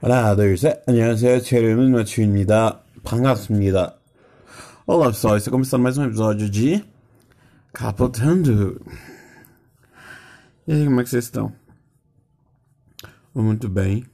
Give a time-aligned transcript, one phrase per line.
[0.00, 0.82] 하나, 둘, 셋.
[0.86, 1.40] 안녕하세요.
[1.40, 2.82] 제 이름은 마치입니다.
[3.04, 3.98] 반갑습니다.
[4.86, 6.84] Olá pessoal, está começando mais um episódio de
[7.72, 8.80] Capotando.
[10.66, 11.52] E aí, como é que vocês estão?
[13.34, 14.04] Muito bem.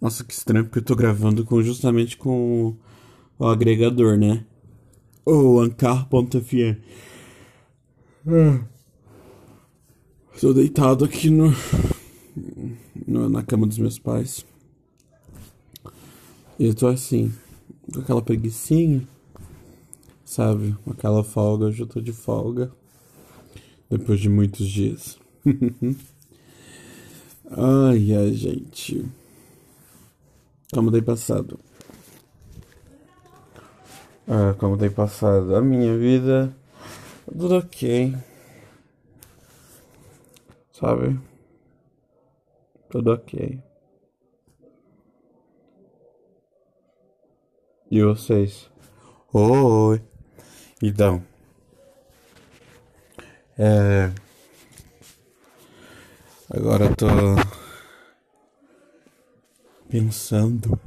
[0.00, 2.76] Nossa, que estranho, porque eu tô gravando com, justamente com
[3.38, 4.44] o, o agregador, né?
[5.24, 6.78] O Ancar.fm.
[10.34, 11.54] Estou deitado aqui no,
[13.06, 14.44] no, na cama dos meus pais.
[16.59, 17.31] E eu tô assim,
[17.93, 19.07] com aquela preguiçinha,
[20.25, 20.75] sabe?
[20.89, 22.71] Aquela folga, hoje eu tô de folga.
[23.87, 25.19] Depois de muitos dias.
[27.51, 29.05] ai, ai, gente.
[30.73, 31.59] Como tem passado?
[34.27, 35.55] Ah, como tem passado?
[35.55, 36.51] A minha vida,
[37.31, 38.15] tudo ok.
[40.71, 41.19] Sabe?
[42.89, 43.66] Tudo ok.
[47.89, 48.69] E vocês?
[49.33, 50.01] Oi!
[50.83, 51.23] Então.
[53.57, 54.11] É.
[56.49, 57.07] Agora eu tô.
[59.89, 60.77] Pensando.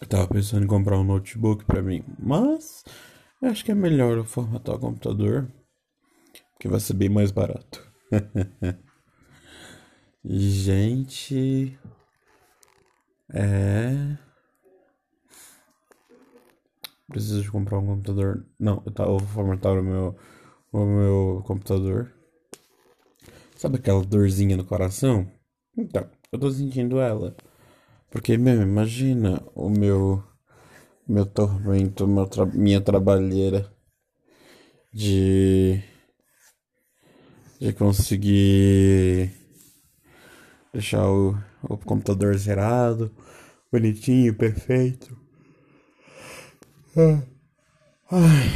[0.00, 2.84] Eu tava pensando em comprar um notebook pra mim, mas
[3.42, 5.46] eu acho que é melhor eu formatar o computador,
[6.58, 7.86] que vai ser bem mais barato.
[10.24, 11.78] Gente.
[13.32, 14.16] É.
[17.08, 18.46] Preciso de comprar um computador.
[18.58, 20.16] Não, eu, tá, eu vou formatar o meu,
[20.72, 22.12] o meu computador.
[23.56, 25.30] Sabe aquela dorzinha no coração?
[25.76, 27.34] Então, eu tô sentindo ela.
[28.10, 30.22] Porque, mesmo, imagina o meu.
[31.06, 33.72] Meu tormento, meu tra minha trabalheira
[34.92, 35.82] de.
[37.58, 39.32] de conseguir
[40.72, 43.14] deixar o, o computador zerado,
[43.70, 45.16] bonitinho, perfeito.
[48.10, 48.48] Ai.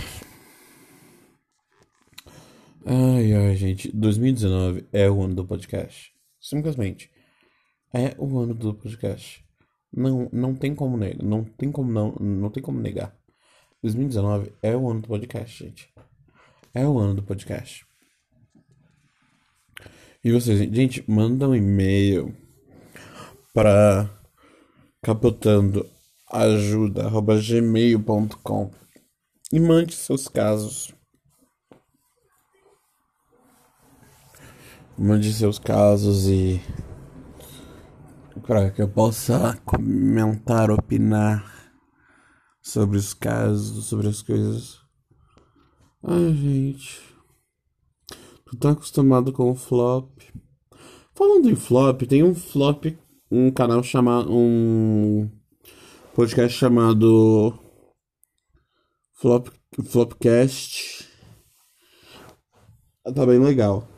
[2.84, 3.90] Ai, ai, gente.
[3.94, 6.12] 2019 é o ano do podcast.
[6.40, 7.10] Simplesmente.
[7.92, 9.44] É o ano do podcast.
[9.92, 11.22] Não, não tem como negar.
[11.22, 13.16] Não tem como não, não tem como negar.
[13.82, 15.92] 2019 é o ano do podcast, gente.
[16.74, 17.86] É o ano do podcast.
[20.24, 22.32] E vocês, gente, manda um e-mail
[23.52, 24.08] para
[25.02, 25.84] capotando
[26.30, 28.70] ajuda@gmail.com
[29.52, 30.94] e mande seus casos.
[34.96, 36.62] Mande seus casos e
[38.46, 41.72] para que eu possa comentar, opinar
[42.62, 44.78] sobre os casos, sobre as coisas.
[46.04, 47.11] Ai, gente.
[48.52, 50.10] Tu tá acostumado com o flop.
[51.14, 52.84] Falando em flop, tem um flop,
[53.30, 54.30] um canal chamado.
[54.30, 55.26] um
[56.14, 57.58] podcast chamado
[59.14, 59.48] Flop,
[59.82, 61.08] Flopcast.
[63.14, 63.88] Tá bem legal.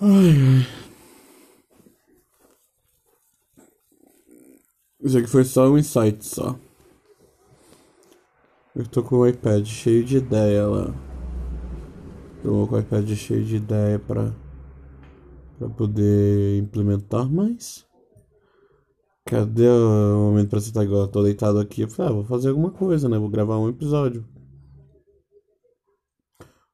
[0.00, 0.66] Ai, ai.
[5.00, 6.58] Isso aqui foi só um insight só.
[8.74, 10.94] Eu tô com o iPad cheio de ideia lá.
[12.42, 14.32] Tô com o iPad cheio de ideia pra,
[15.58, 17.84] pra poder implementar, mas.
[19.26, 21.02] Cadê o momento pra igual?
[21.02, 21.82] Eu tô deitado aqui.
[21.82, 23.18] Eu falei, ah, vou fazer alguma coisa, né?
[23.18, 24.24] Vou gravar um episódio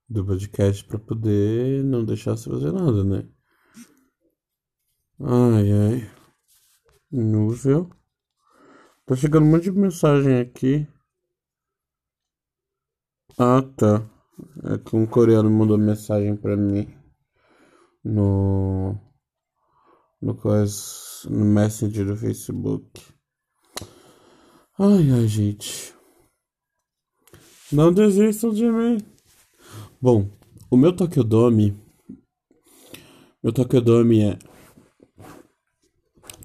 [0.08, 3.26] do podcast pra poder não deixar você fazer nada, né?
[5.18, 6.10] Ai, ai.
[7.10, 7.90] Núvel.
[9.06, 10.86] Tá chegando um monte de mensagem aqui.
[13.38, 14.02] Ah, tá.
[14.64, 16.88] É que um coreano mandou mensagem pra mim
[18.02, 18.96] no.
[20.22, 20.74] No, coisa,
[21.28, 23.02] no Messenger do Facebook.
[24.78, 25.94] Ai, ai, gente.
[27.70, 28.98] Não desistam de mim.
[30.00, 30.30] Bom,
[30.70, 31.78] o meu Tokyodome.
[33.42, 34.38] Meu Tokyodome é.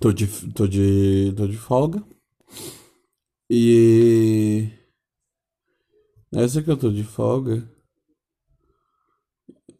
[0.02, 1.34] Tô de, tô de.
[1.38, 2.04] tô de folga.
[3.50, 4.81] E.
[6.34, 7.70] Essa que eu tô de folga.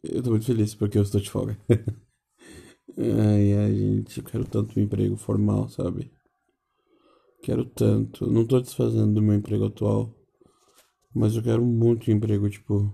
[0.02, 1.58] Eu tô muito feliz porque eu estou de folga.
[2.98, 6.12] ai, ai, gente, eu quero tanto um emprego formal, sabe?
[7.42, 8.26] Quero tanto.
[8.30, 10.14] Não tô desfazendo do meu emprego atual.
[11.14, 12.92] Mas eu quero muito um emprego, tipo.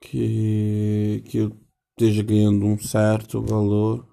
[0.00, 1.22] Que.
[1.26, 1.56] Que eu
[1.90, 4.06] esteja ganhando um certo valor.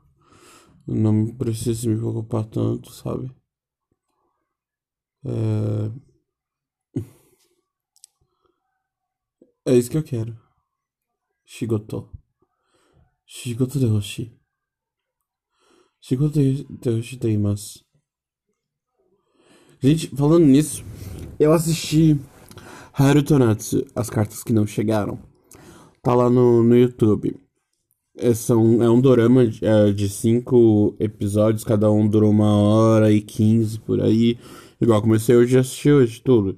[0.88, 3.32] Não precise me preocupar tanto, sabe?
[5.24, 6.05] É
[9.68, 10.38] É isso que eu quero.
[11.44, 12.08] Shigoto.
[13.26, 14.32] Shigoto de hoshi.
[16.00, 17.84] Shigoto de hoshi teimasu.
[19.82, 20.84] Gente, falando nisso,
[21.40, 22.20] eu assisti
[22.94, 25.20] Haruto Natsu, As Cartas Que Não Chegaram.
[26.04, 27.36] Tá lá no, no YouTube.
[28.16, 33.20] É, são, é um dorama é, de cinco episódios, cada um durou uma hora e
[33.20, 34.38] quinze por aí.
[34.80, 36.56] Igual comecei hoje a assistir hoje tudo.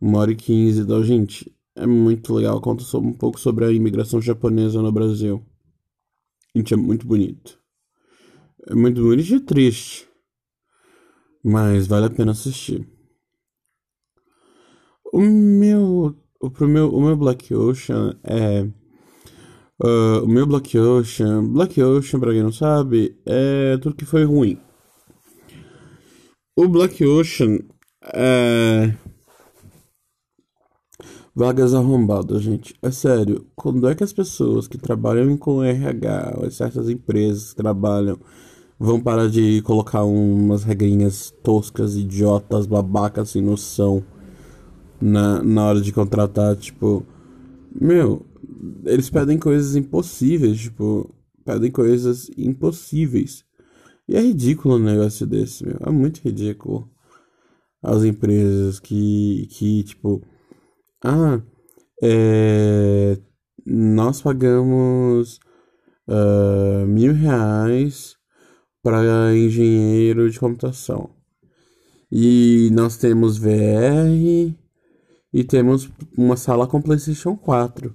[0.00, 2.60] Uma hora e quinze, então, gente, é muito legal.
[2.60, 5.44] Conta um pouco sobre a imigração japonesa no Brasil.
[6.54, 7.58] Gente, é muito bonito.
[8.68, 10.08] É muito bonito e triste.
[11.42, 12.86] Mas vale a pena assistir.
[15.12, 16.16] O meu.
[16.40, 18.62] O, pro meu, o meu Black Ocean é.
[19.82, 21.44] Uh, o meu Black Ocean.
[21.52, 24.60] Black Ocean, pra quem não sabe, é tudo que foi ruim.
[26.56, 27.58] O Black Ocean
[28.04, 28.94] é.
[31.40, 32.74] Vagas arrombadas, gente.
[32.82, 33.46] É sério.
[33.56, 38.18] Quando é que as pessoas que trabalham com RH, ou certas empresas que trabalham,
[38.78, 44.04] vão parar de colocar umas regrinhas toscas, idiotas, babacas, sem noção
[45.00, 46.56] na, na hora de contratar?
[46.56, 47.06] Tipo,
[47.74, 48.26] meu,
[48.84, 51.10] eles pedem coisas impossíveis, tipo,
[51.42, 53.46] pedem coisas impossíveis.
[54.06, 55.78] E é ridículo um negócio desse, meu.
[55.86, 56.86] É muito ridículo.
[57.82, 60.22] As empresas que, que tipo
[61.02, 61.40] ah,
[62.02, 63.18] é,
[63.66, 65.38] nós pagamos
[66.08, 68.16] uh, mil reais
[68.82, 71.10] para engenheiro de computação.
[72.10, 74.08] E nós temos VR
[75.32, 77.94] e temos uma sala com PlayStation 4.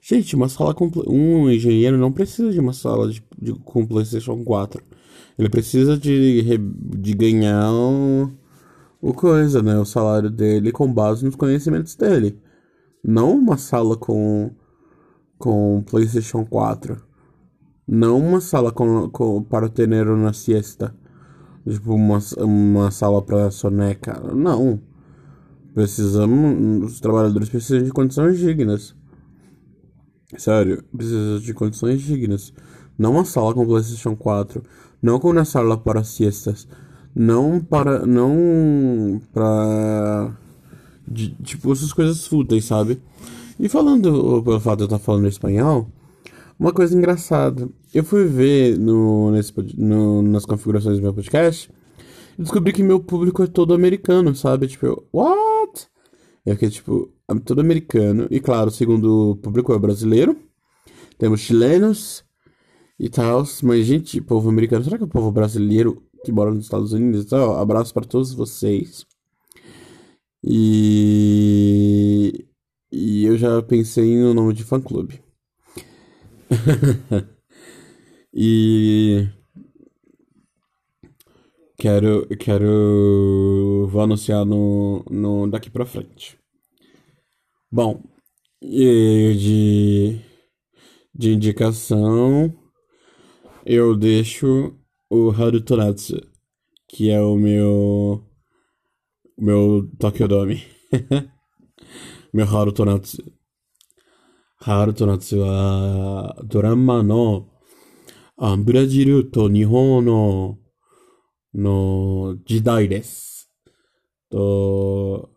[0.00, 4.44] Gente, uma sala com um engenheiro não precisa de uma sala de, de com PlayStation
[4.44, 4.82] 4.
[5.36, 8.30] Ele precisa de, de ganhar um,
[9.00, 9.78] o coisa, né?
[9.78, 12.40] O salário dele com base nos conhecimentos dele.
[13.02, 14.50] Não uma sala com,
[15.38, 17.00] com PlayStation 4.
[17.86, 20.94] Não uma sala com, com, para ter na siesta.
[21.66, 24.20] Tipo, uma, uma sala para soneca.
[24.34, 24.80] Não.
[25.74, 26.92] Precisamos.
[26.92, 28.96] Os trabalhadores precisam de condições dignas.
[30.36, 32.52] Sério, precisa de condições dignas.
[32.98, 34.62] Não uma sala com PlayStation 4.
[35.00, 36.66] Não com uma sala para siestas
[37.18, 40.36] não para não para
[41.42, 43.02] tipo essas coisas fúteis, sabe?
[43.58, 45.88] E falando pelo fato de eu estar falando espanhol,
[46.58, 51.68] uma coisa engraçada, eu fui ver no, nesse, no, nas configurações do meu podcast
[52.38, 54.68] e descobri que meu público é todo americano, sabe?
[54.68, 55.88] Tipo, eu, what?
[56.46, 60.36] É que tipo, é todo americano e claro, segundo o público é brasileiro,
[61.18, 62.24] temos chilenos
[62.98, 66.92] e tal, mas gente, povo americano, será que o povo brasileiro que mora nos Estados
[66.92, 67.24] Unidos.
[67.24, 69.06] Então, abraço para todos vocês.
[70.42, 72.46] E...
[72.92, 75.22] e eu já pensei no nome de fã clube.
[78.32, 79.28] e
[81.76, 86.38] quero quero vou anunciar no, no daqui para frente.
[87.70, 88.02] Bom,
[88.62, 90.20] de
[91.14, 92.54] de indicação
[93.64, 94.74] eu deixo
[95.10, 96.20] o Harutonatsu,
[96.88, 98.24] que é o meu.
[99.36, 100.62] O meu Tokyodome.
[102.32, 103.32] meu Harutonatsu.
[104.60, 107.48] Harutonatsu はドラマの
[108.36, 110.58] あブラジルと日本の
[111.54, 113.50] の時代です。
[114.30, 115.30] と、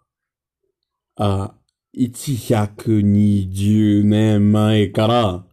[1.16, 1.56] あ、
[1.96, 5.46] 120年前から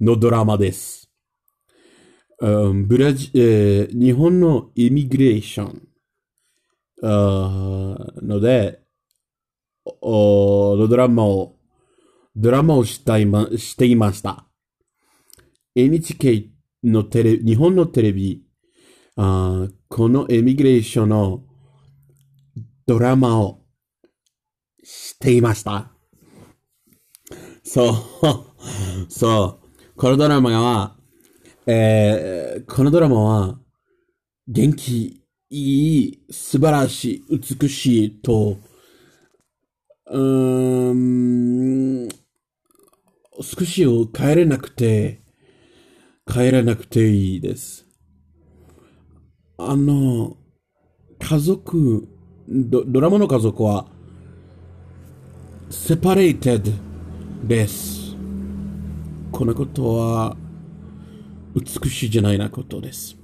[0.00, 1.10] のドラマです。
[2.40, 5.88] ブラジ、えー、日本のイミグレーション
[7.02, 8.80] ので、
[10.00, 11.56] おのドラマを、
[12.34, 14.46] ドラマをしたいま、していました。
[15.74, 16.50] NHK
[16.82, 18.42] のテレ、日本のテレビ、
[19.16, 21.44] あこのエミグレーションの
[22.86, 23.62] ドラマを
[24.82, 25.92] していました。
[27.62, 27.94] そう、
[29.08, 29.63] そう。
[29.96, 30.96] このドラマは、
[31.66, 33.58] えー、このドラマは、
[34.48, 38.56] 元気、いい、素晴らしい、美しいと、
[40.10, 42.08] うーん、
[43.40, 45.22] 少しを帰れなくて、
[46.26, 47.86] 帰らなくていいです。
[49.58, 50.36] あの、
[51.20, 52.08] 家族、
[52.48, 53.86] ドドラマの家族は、
[55.70, 56.72] セパレイテッド
[57.46, 58.03] です。
[59.34, 60.36] このことは
[61.56, 63.16] 美しいじゃないなことです。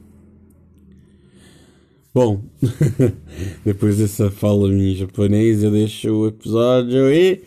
[2.12, 2.40] Bom,
[3.64, 7.44] depois dessa fala em japonês, eu deixo o episódio e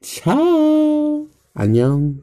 [0.00, 1.28] tchau!
[1.54, 2.16] Annyeong!